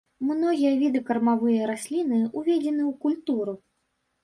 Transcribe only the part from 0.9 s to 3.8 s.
кармавыя расліны, уведзены ў культуру.